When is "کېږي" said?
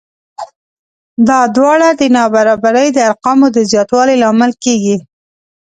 4.63-4.97